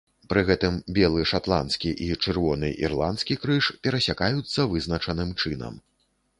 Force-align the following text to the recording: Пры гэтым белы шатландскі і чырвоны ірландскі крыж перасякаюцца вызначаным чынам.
Пры 0.31 0.41
гэтым 0.45 0.77
белы 0.97 1.25
шатландскі 1.31 1.91
і 2.07 2.07
чырвоны 2.23 2.73
ірландскі 2.87 3.39
крыж 3.45 3.71
перасякаюцца 3.87 4.69
вызначаным 4.75 5.29
чынам. 5.41 5.73